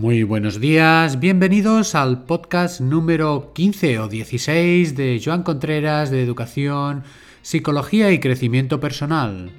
Muy 0.00 0.22
buenos 0.22 0.60
días, 0.60 1.20
bienvenidos 1.20 1.94
al 1.94 2.24
podcast 2.24 2.80
número 2.80 3.52
15 3.52 3.98
o 3.98 4.08
16 4.08 4.96
de 4.96 5.20
Joan 5.22 5.42
Contreras 5.42 6.10
de 6.10 6.22
Educación, 6.22 7.02
Psicología 7.42 8.10
y 8.10 8.18
Crecimiento 8.18 8.80
Personal. 8.80 9.50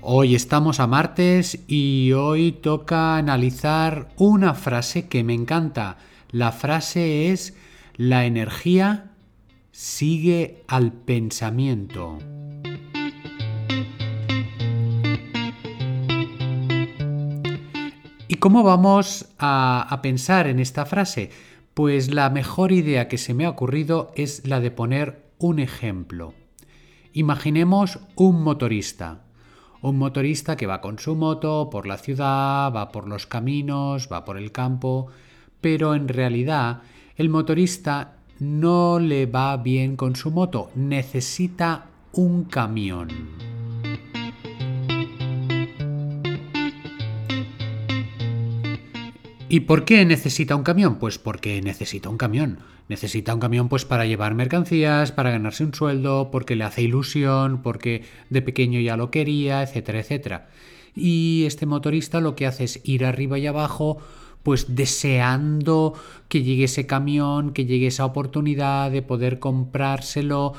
Hoy 0.00 0.36
estamos 0.36 0.78
a 0.78 0.86
martes 0.86 1.64
y 1.66 2.12
hoy 2.12 2.52
toca 2.52 3.16
analizar 3.16 4.10
una 4.16 4.54
frase 4.54 5.08
que 5.08 5.24
me 5.24 5.34
encanta. 5.34 5.96
La 6.30 6.52
frase 6.52 7.32
es 7.32 7.56
la 7.96 8.26
energía 8.26 9.10
sigue 9.72 10.62
al 10.68 10.92
pensamiento. 10.92 12.20
Cómo 18.38 18.62
vamos 18.62 19.26
a, 19.38 19.98
pensar 20.02 20.46
en 20.46 20.60
esta 20.60 20.86
frase? 20.86 21.30
Pues 21.74 22.12
la 22.12 22.30
mejor 22.30 22.72
idea 22.72 23.08
que 23.08 23.18
se 23.18 23.34
me 23.34 23.44
ha 23.44 23.50
ocurrido 23.50 24.12
es 24.14 24.46
la 24.46 24.60
de 24.60 24.70
poner 24.70 25.22
un 25.38 25.58
ejemplo. 25.58 26.34
Imaginemos 27.12 28.00
un 28.16 28.42
motorista. 28.42 29.22
Un 29.80 29.96
motorista 29.96 30.56
que 30.56 30.66
va 30.66 30.80
con 30.80 30.98
su 30.98 31.14
moto 31.14 31.70
por 31.70 31.86
la 31.86 31.98
ciudad, 31.98 32.72
va 32.74 32.90
por 32.90 33.06
los 33.06 33.26
caminos, 33.26 34.08
va 34.12 34.24
por 34.24 34.36
el 34.36 34.50
campo, 34.50 35.06
pero 35.60 35.94
en 35.94 36.08
realidad 36.08 36.82
el 37.16 37.28
motorista 37.28 38.16
no 38.40 38.98
le 38.98 39.26
va 39.26 39.56
bien 39.56 39.96
con 39.96 40.16
su 40.16 40.30
moto, 40.30 40.70
necesita 40.74 41.86
un 42.12 42.44
camión. 42.44 43.47
¿Y 49.50 49.60
por 49.60 49.84
qué 49.84 50.04
necesita 50.04 50.56
un 50.56 50.62
camión? 50.62 50.96
Pues 50.96 51.18
porque 51.18 51.62
necesita 51.62 52.10
un 52.10 52.18
camión. 52.18 52.58
Necesita 52.88 53.34
un 53.34 53.40
camión 53.40 53.68
pues 53.68 53.84
para 53.84 54.04
llevar 54.04 54.34
mercancías, 54.34 55.12
para 55.12 55.30
ganarse 55.30 55.64
un 55.64 55.74
sueldo, 55.74 56.30
porque 56.30 56.56
le 56.56 56.64
hace 56.64 56.82
ilusión, 56.82 57.62
porque 57.62 58.04
de 58.28 58.42
pequeño 58.42 58.80
ya 58.80 58.96
lo 58.96 59.10
quería, 59.10 59.62
etcétera, 59.62 60.00
etcétera. 60.00 60.48
Y 60.94 61.44
este 61.46 61.64
motorista 61.64 62.20
lo 62.20 62.34
que 62.34 62.46
hace 62.46 62.64
es 62.64 62.80
ir 62.84 63.04
arriba 63.04 63.38
y 63.38 63.46
abajo 63.46 63.98
pues 64.42 64.74
deseando 64.74 65.94
que 66.28 66.42
llegue 66.42 66.64
ese 66.64 66.86
camión, 66.86 67.52
que 67.52 67.66
llegue 67.66 67.88
esa 67.88 68.04
oportunidad 68.04 68.90
de 68.90 69.02
poder 69.02 69.38
comprárselo, 69.38 70.54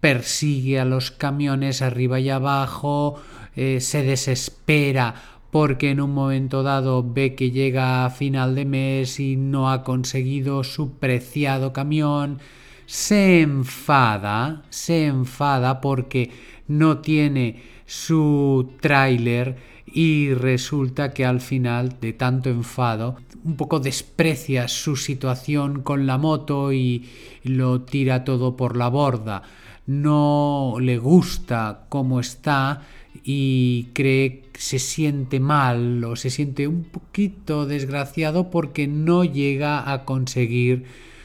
persigue 0.00 0.78
a 0.78 0.84
los 0.84 1.10
camiones 1.10 1.82
arriba 1.82 2.20
y 2.20 2.28
abajo, 2.30 3.20
eh, 3.56 3.80
se 3.80 4.02
desespera 4.02 5.14
porque 5.52 5.90
en 5.90 6.00
un 6.00 6.14
momento 6.14 6.62
dado 6.62 7.04
ve 7.06 7.34
que 7.34 7.50
llega 7.50 8.06
a 8.06 8.10
final 8.10 8.54
de 8.54 8.64
mes 8.64 9.20
y 9.20 9.36
no 9.36 9.70
ha 9.70 9.84
conseguido 9.84 10.64
su 10.64 10.94
preciado 10.94 11.74
camión, 11.74 12.38
se 12.86 13.42
enfada, 13.42 14.62
se 14.70 15.04
enfada 15.04 15.82
porque 15.82 16.30
no 16.68 16.98
tiene 16.98 17.62
su 17.84 18.70
tráiler 18.80 19.58
y 19.84 20.32
resulta 20.32 21.12
que 21.12 21.26
al 21.26 21.42
final 21.42 22.00
de 22.00 22.14
tanto 22.14 22.48
enfado 22.48 23.16
un 23.44 23.56
poco 23.56 23.78
desprecia 23.78 24.68
su 24.68 24.96
situación 24.96 25.82
con 25.82 26.06
la 26.06 26.16
moto 26.16 26.72
y 26.72 27.10
lo 27.44 27.82
tira 27.82 28.24
todo 28.24 28.56
por 28.56 28.74
la 28.74 28.88
borda. 28.88 29.42
No 29.84 30.76
le 30.80 30.96
gusta 30.96 31.84
cómo 31.90 32.20
está 32.20 32.86
y 33.24 33.88
cree 33.92 34.42
que 34.52 34.60
se 34.60 34.78
siente 34.78 35.40
mal 35.40 36.02
o 36.04 36.16
se 36.16 36.30
siente 36.30 36.66
un 36.66 36.84
poquito 36.84 37.66
desgraciado 37.66 38.50
porque 38.50 38.86
no 38.86 39.24
llega 39.24 39.92
a 39.92 40.04
conseguir 40.04 40.84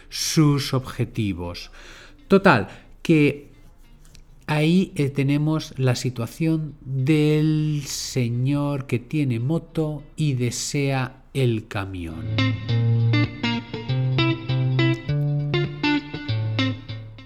sus 0.10 0.74
objetivos. 0.74 1.72
Total, 2.28 2.68
que 3.02 3.48
ahí 4.48 4.92
eh, 4.96 5.10
tenemos 5.10 5.74
la 5.78 5.96
situación 5.96 6.76
del 6.82 7.84
señor 7.86 8.86
que 8.88 9.00
tiene 9.00 9.40
moto 9.40 10.04
y 10.16 10.34
desea 10.34 11.24
el 11.34 11.68
camión. 11.68 12.26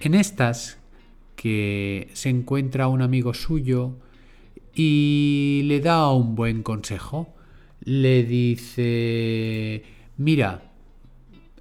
En 0.00 0.14
estas 0.14 0.78
que 1.36 2.08
se 2.12 2.28
encuentra 2.28 2.88
un 2.88 3.02
amigo 3.02 3.34
suyo 3.34 3.94
y 4.74 5.62
le 5.64 5.80
da 5.80 6.10
un 6.10 6.34
buen 6.34 6.62
consejo. 6.62 7.34
Le 7.84 8.22
dice, 8.24 9.82
mira, 10.16 10.72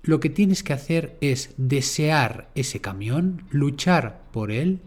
lo 0.03 0.19
que 0.19 0.29
tienes 0.29 0.63
que 0.63 0.73
hacer 0.73 1.17
es 1.21 1.53
desear 1.57 2.49
ese 2.55 2.81
camión, 2.81 3.43
luchar 3.49 4.23
por 4.31 4.51
él, 4.51 4.79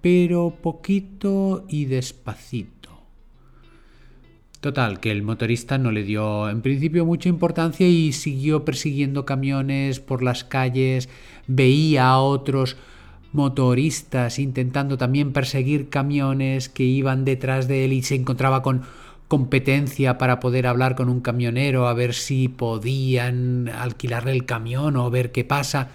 pero 0.00 0.56
poquito 0.62 1.64
y 1.68 1.86
despacito. 1.86 2.82
Total, 4.60 5.00
que 5.00 5.10
el 5.10 5.22
motorista 5.22 5.76
no 5.76 5.90
le 5.90 6.04
dio 6.04 6.48
en 6.48 6.62
principio 6.62 7.04
mucha 7.04 7.28
importancia 7.28 7.88
y 7.88 8.12
siguió 8.12 8.64
persiguiendo 8.64 9.26
camiones 9.26 9.98
por 9.98 10.22
las 10.22 10.44
calles, 10.44 11.08
veía 11.48 12.08
a 12.08 12.20
otros 12.20 12.76
motoristas 13.32 14.38
intentando 14.38 14.98
también 14.98 15.32
perseguir 15.32 15.88
camiones 15.88 16.68
que 16.68 16.84
iban 16.84 17.24
detrás 17.24 17.68
de 17.68 17.84
él 17.84 17.92
y 17.92 18.02
se 18.02 18.14
encontraba 18.14 18.62
con 18.62 18.82
competencia 19.28 20.18
para 20.18 20.40
poder 20.40 20.66
hablar 20.66 20.94
con 20.94 21.08
un 21.08 21.20
camionero 21.22 21.88
a 21.88 21.94
ver 21.94 22.12
si 22.12 22.48
podían 22.48 23.70
alquilarle 23.70 24.32
el 24.32 24.44
camión 24.44 24.96
o 24.96 25.10
ver 25.10 25.32
qué 25.32 25.44
pasa. 25.44 25.88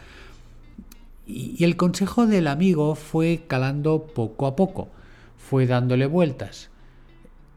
Y 1.27 1.63
el 1.63 1.75
consejo 1.75 2.25
del 2.25 2.47
amigo 2.47 2.95
fue 2.95 3.43
calando 3.47 4.07
poco 4.07 4.47
a 4.47 4.55
poco, 4.55 4.89
fue 5.37 5.67
dándole 5.67 6.07
vueltas. 6.07 6.71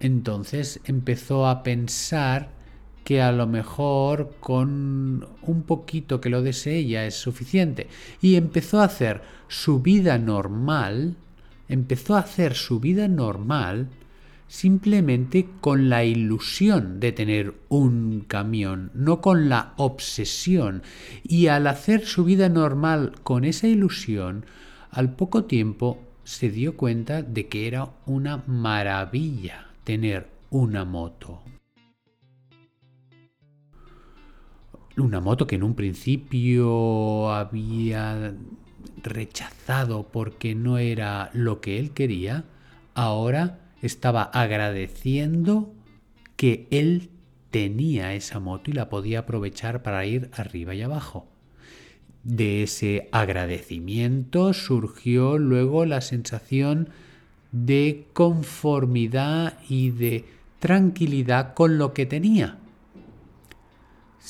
Entonces 0.01 0.81
empezó 0.85 1.47
a 1.47 1.63
pensar 1.63 2.51
que 3.05 3.23
a 3.23 3.33
lo 3.33 3.47
mejor 3.47 4.35
con 4.41 5.27
un 5.43 5.63
poquito 5.63 6.21
que 6.21 6.31
lo 6.31 6.43
desee 6.43 6.87
ya 6.87 7.07
es 7.07 7.15
suficiente. 7.15 7.89
Y 8.21 8.37
empezó 8.37 8.81
a 8.81 8.85
hacer 8.85 9.23
su 9.49 9.81
vida 9.81 10.19
normal, 10.19 11.17
empezó 11.69 12.17
a 12.17 12.21
hacer 12.21 12.55
su 12.55 12.81
vida 12.81 13.09
normal 13.09 13.89
simplemente 14.51 15.49
con 15.61 15.89
la 15.89 16.05
ilusión 16.05 16.99
de 16.99 17.13
tener 17.13 17.55
un 17.69 18.25
camión, 18.27 18.91
no 18.95 19.21
con 19.21 19.49
la 19.49 19.75
obsesión. 19.77 20.83
Y 21.23 21.47
al 21.47 21.69
hacer 21.69 22.05
su 22.05 22.25
vida 22.25 22.49
normal 22.49 23.13
con 23.23 23.45
esa 23.45 23.69
ilusión, 23.69 24.45
al 24.91 25.15
poco 25.15 25.45
tiempo 25.45 26.03
se 26.25 26.51
dio 26.51 26.77
cuenta 26.77 27.23
de 27.23 27.47
que 27.47 27.69
era 27.69 27.91
una 28.07 28.43
maravilla 28.49 29.69
tener 29.85 30.29
una 30.51 30.85
moto. 30.85 31.43
Una 35.01 35.21
moto 35.21 35.47
que 35.47 35.57
en 35.57 35.63
un 35.63 35.75
principio 35.75 37.33
había 37.33 38.35
rechazado 39.03 40.09
porque 40.11 40.55
no 40.55 40.79
era 40.79 41.31
lo 41.33 41.61
que 41.61 41.79
él 41.79 41.91
quería, 41.93 42.45
ahora 42.95 43.61
estaba 43.83 44.23
agradeciendo 44.23 45.73
que 46.37 46.67
él 46.71 47.11
tenía 47.51 48.15
esa 48.15 48.39
moto 48.41 48.71
y 48.71 48.75
la 48.75 48.89
podía 48.89 49.21
aprovechar 49.21 49.83
para 49.83 50.07
ir 50.07 50.31
arriba 50.33 50.75
y 50.75 50.83
abajo. 50.83 51.27
De 52.23 52.63
ese 52.63 53.09
agradecimiento 53.13 54.53
surgió 54.53 55.39
luego 55.39 55.87
la 55.87 56.01
sensación 56.01 56.91
de 57.53 58.07
conformidad 58.13 59.59
y 59.69 59.91
de 59.91 60.25
tranquilidad 60.61 61.55
con 61.55 61.79
lo 61.79 61.95
que 61.95 62.07
tenía 62.07 62.60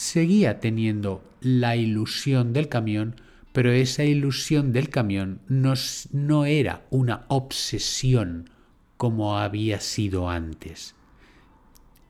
seguía 0.00 0.60
teniendo 0.60 1.22
la 1.42 1.76
ilusión 1.76 2.54
del 2.54 2.70
camión, 2.70 3.16
pero 3.52 3.70
esa 3.70 4.02
ilusión 4.02 4.72
del 4.72 4.88
camión 4.88 5.42
no, 5.46 6.46
era 6.46 6.86
una 6.88 7.26
obsesión 7.28 8.48
como 8.96 9.36
había 9.36 9.78
sido 9.80 10.30
antes. 10.30 10.94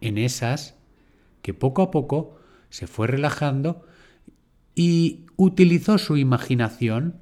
En 0.01 0.19
esas 0.19 0.77
que 1.43 1.53
poco 1.53 1.83
a 1.83 1.91
poco 1.91 2.39
se 2.69 2.87
fue 2.87 3.09
relajando 3.09 3.85
y 4.77 5.27
utilizó 5.37 5.99
su 5.99 6.17
imaginación. 6.17 7.17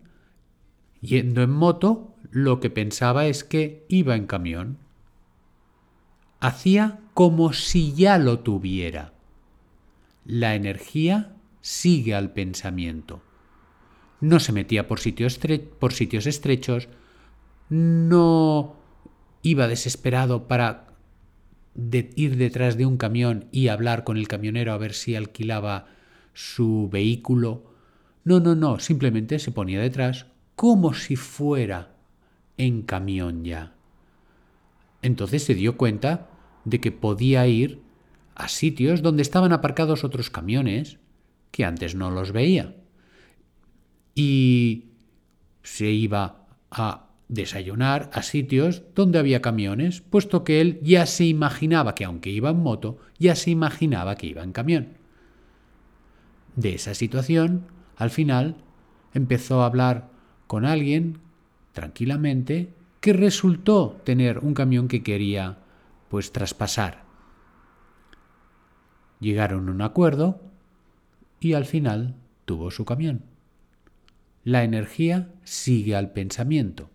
Yendo 1.00 1.42
en 1.42 1.50
moto, 1.50 2.14
lo 2.30 2.60
que 2.60 2.68
pensaba 2.68 3.26
es 3.26 3.42
que 3.42 3.86
iba 3.88 4.16
en 4.16 4.26
camión. 4.26 4.76
Hacía 6.40 7.00
como 7.14 7.54
si 7.54 7.94
ya 7.94 8.18
lo 8.18 8.40
tuviera 8.40 9.17
la 10.24 10.54
energía 10.54 11.36
sigue 11.60 12.14
al 12.14 12.32
pensamiento. 12.32 13.22
No 14.20 14.40
se 14.40 14.52
metía 14.52 14.88
por 14.88 15.00
sitios, 15.00 15.38
estrechos, 16.26 16.88
no 17.68 18.76
iba 19.42 19.68
desesperado 19.68 20.48
para 20.48 20.88
ir 22.16 22.36
detrás 22.36 22.76
de 22.76 22.86
un 22.86 22.96
camión 22.96 23.46
y 23.52 23.68
hablar 23.68 24.04
con 24.04 24.16
el 24.16 24.26
camionero 24.26 24.72
a 24.72 24.78
ver 24.78 24.92
si 24.94 25.14
alquilaba 25.14 25.86
su 26.32 26.88
vehículo. 26.90 27.64
No, 28.24 28.40
no, 28.40 28.54
no, 28.54 28.80
simplemente 28.80 29.38
se 29.38 29.52
ponía 29.52 29.80
detrás 29.80 30.26
como 30.56 30.94
si 30.94 31.14
fuera 31.14 31.94
en 32.56 32.82
camión 32.82 33.44
ya. 33.44 33.74
Entonces 35.02 35.44
se 35.44 35.54
dio 35.54 35.76
cuenta 35.76 36.28
de 36.64 36.80
que 36.80 36.90
podía 36.90 37.46
ir 37.46 37.80
a 38.38 38.48
sitios 38.48 39.02
donde 39.02 39.22
estaban 39.22 39.52
aparcados 39.52 40.04
otros 40.04 40.30
camiones 40.30 40.98
que 41.50 41.64
antes 41.64 41.96
no 41.96 42.10
los 42.10 42.32
veía. 42.32 42.76
Y 44.14 44.84
se 45.62 45.90
iba 45.90 46.46
a 46.70 47.08
desayunar 47.28 48.08
a 48.14 48.22
sitios 48.22 48.82
donde 48.94 49.18
había 49.18 49.42
camiones, 49.42 50.00
puesto 50.00 50.44
que 50.44 50.60
él 50.60 50.78
ya 50.82 51.04
se 51.04 51.24
imaginaba 51.24 51.94
que 51.94 52.04
aunque 52.04 52.30
iba 52.30 52.50
en 52.50 52.62
moto, 52.62 52.98
ya 53.18 53.34
se 53.34 53.50
imaginaba 53.50 54.14
que 54.14 54.28
iba 54.28 54.42
en 54.42 54.52
camión. 54.52 54.88
De 56.54 56.74
esa 56.74 56.94
situación, 56.94 57.66
al 57.96 58.10
final, 58.10 58.56
empezó 59.14 59.62
a 59.62 59.66
hablar 59.66 60.10
con 60.46 60.64
alguien 60.64 61.18
tranquilamente 61.72 62.72
que 63.00 63.12
resultó 63.12 64.00
tener 64.04 64.38
un 64.38 64.54
camión 64.54 64.88
que 64.88 65.02
quería 65.02 65.58
pues 66.08 66.32
traspasar. 66.32 67.07
Llegaron 69.20 69.68
a 69.68 69.72
un 69.72 69.82
acuerdo 69.82 70.40
y 71.40 71.54
al 71.54 71.64
final 71.64 72.14
tuvo 72.44 72.70
su 72.70 72.84
camión. 72.84 73.22
La 74.44 74.64
energía 74.64 75.30
sigue 75.44 75.96
al 75.96 76.12
pensamiento. 76.12 76.90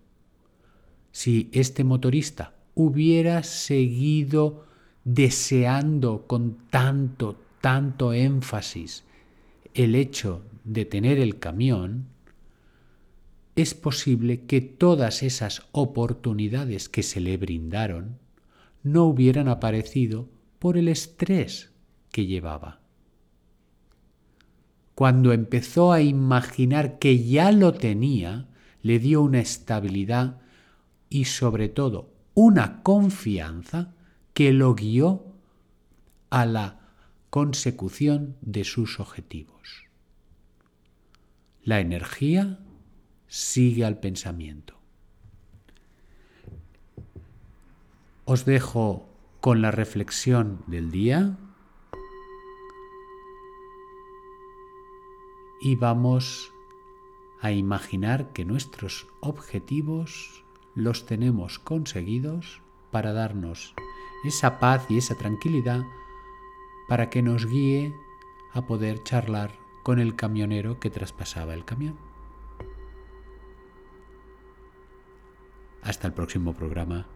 Si 1.11 1.49
este 1.51 1.83
motorista 1.83 2.53
hubiera 2.75 3.43
seguido 3.43 4.65
deseando 5.03 6.25
con 6.25 6.57
tanto, 6.69 7.39
tanto 7.61 8.13
énfasis 8.13 9.03
el 9.73 9.95
hecho 9.95 10.41
de 10.63 10.85
tener 10.85 11.19
el 11.19 11.39
camión, 11.39 12.07
es 13.55 13.73
posible 13.73 14.45
que 14.45 14.61
todas 14.61 15.21
esas 15.21 15.61
oportunidades 15.71 16.89
que 16.89 17.03
se 17.03 17.19
le 17.19 17.37
brindaron 17.37 18.17
no 18.81 19.05
hubieran 19.05 19.47
aparecido 19.47 20.27
por 20.57 20.77
el 20.77 20.87
estrés 20.87 21.72
que 22.13 22.27
llevaba. 22.27 22.79
Cuando 24.95 25.33
empezó 25.33 25.91
a 25.91 26.01
imaginar 26.01 26.99
que 26.99 27.25
ya 27.25 27.51
lo 27.51 27.73
tenía, 27.73 28.47
le 28.83 28.99
dio 28.99 29.23
una 29.23 29.39
estabilidad 29.39 30.39
y 31.09 31.25
sobre 31.25 31.69
todo 31.69 32.13
una 32.35 32.83
confianza 32.83 33.95
que 34.35 34.53
lo 34.53 34.75
guió 34.75 35.25
a 36.29 36.45
la 36.45 36.79
consecución 37.31 38.37
de 38.41 38.63
sus 38.63 38.99
objetivos. 38.99 39.87
La 41.63 41.79
energía 41.79 42.59
sigue 43.27 43.85
al 43.85 43.99
pensamiento. 43.99 44.75
Os 48.25 48.45
dejo 48.45 49.09
con 49.41 49.63
la 49.63 49.71
reflexión 49.71 50.63
del 50.67 50.91
día 50.91 51.37
y 55.63 55.77
vamos 55.77 56.53
a 57.39 57.53
imaginar 57.53 58.33
que 58.33 58.43
nuestros 58.43 59.07
objetivos 59.21 60.43
los 60.75 61.05
tenemos 61.05 61.57
conseguidos 61.57 62.61
para 62.91 63.13
darnos 63.13 63.73
esa 64.25 64.59
paz 64.59 64.85
y 64.89 64.97
esa 64.97 65.15
tranquilidad 65.15 65.81
para 66.89 67.09
que 67.09 67.21
nos 67.21 67.45
guíe 67.45 67.95
a 68.51 68.67
poder 68.67 69.03
charlar 69.03 69.57
con 69.83 69.99
el 69.99 70.17
camionero 70.17 70.81
que 70.81 70.89
traspasaba 70.89 71.53
el 71.53 71.63
camión. 71.63 71.97
Hasta 75.81 76.07
el 76.07 76.13
próximo 76.13 76.53
programa. 76.53 77.07